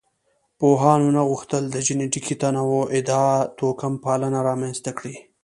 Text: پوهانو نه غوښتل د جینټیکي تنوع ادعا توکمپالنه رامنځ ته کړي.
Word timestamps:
پوهانو 0.59 1.07
نه 1.17 1.21
غوښتل 1.29 1.63
د 1.69 1.75
جینټیکي 1.85 2.35
تنوع 2.41 2.83
ادعا 2.97 3.33
توکمپالنه 3.57 4.39
رامنځ 4.49 4.77
ته 4.85 4.91
کړي. 4.97 5.15